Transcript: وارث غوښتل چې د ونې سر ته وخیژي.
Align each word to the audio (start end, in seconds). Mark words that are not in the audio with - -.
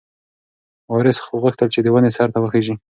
وارث 0.91 1.17
غوښتل 1.41 1.67
چې 1.73 1.79
د 1.81 1.87
ونې 1.93 2.11
سر 2.17 2.27
ته 2.33 2.39
وخیژي. 2.41 2.73